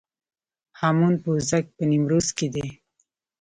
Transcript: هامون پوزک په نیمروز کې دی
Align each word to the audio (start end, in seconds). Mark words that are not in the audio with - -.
هامون 0.79 1.13
پوزک 1.23 1.65
په 1.75 1.83
نیمروز 1.89 2.27
کې 2.37 2.47
دی 2.53 2.67